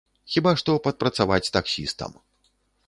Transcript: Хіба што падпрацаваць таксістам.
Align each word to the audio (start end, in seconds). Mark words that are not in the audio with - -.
Хіба 0.35 0.53
што 0.61 0.77
падпрацаваць 0.87 1.51
таксістам. 1.59 2.21